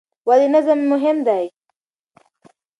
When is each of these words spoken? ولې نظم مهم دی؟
ولې 0.27 0.47
نظم 0.55 0.79
مهم 0.91 1.17
دی؟ 1.27 1.43